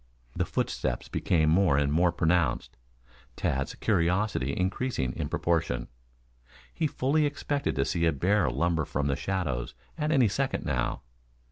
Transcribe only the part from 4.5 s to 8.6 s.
increasing in proportion. He fully expected to see a bear